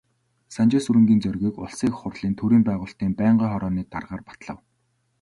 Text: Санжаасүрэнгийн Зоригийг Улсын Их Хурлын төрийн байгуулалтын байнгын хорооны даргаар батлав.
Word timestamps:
Санжаасүрэнгийн 0.55 1.21
Зоригийг 1.23 1.55
Улсын 1.63 1.89
Их 1.91 1.97
Хурлын 1.99 2.33
төрийн 2.39 2.63
байгуулалтын 2.67 3.11
байнгын 3.19 3.49
хорооны 3.51 3.81
даргаар 3.93 4.21
батлав. 4.27 4.59